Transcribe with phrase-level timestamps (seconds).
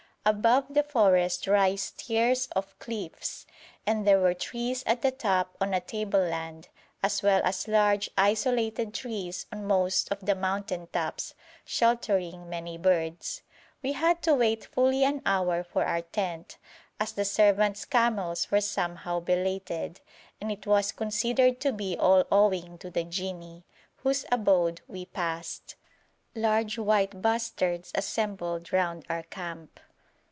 [0.23, 3.47] Above the forest rise tiers of cliffs,
[3.87, 6.69] and there were trees at the top on a tableland,
[7.01, 11.33] as well as large isolated trees on most of the mountain tops,
[11.65, 13.41] sheltering many birds.
[13.81, 16.59] We had to wait fully an hour for our tent,
[16.99, 20.01] as the servants' camels were somehow belated,
[20.39, 23.63] and it was considered to be all owing to the jinni,
[24.03, 25.75] whose abode we passed.
[26.35, 29.79] Large white bustards assembled round our camp.